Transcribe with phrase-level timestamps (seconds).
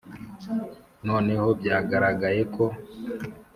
[1.07, 2.65] noneho byaragaragaye ko,